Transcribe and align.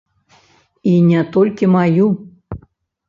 І 0.91 0.95
не 1.11 1.21
толькі 1.35 1.69
маю. 1.77 2.05